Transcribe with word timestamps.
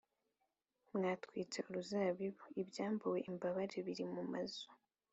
Mwatwitse 0.95 1.59
uruzabibu 1.69 2.45
Ibyambuwe 2.61 3.19
imbabare 3.29 3.75
biri 3.85 4.03
mu 4.13 4.23
mazu 4.31 4.67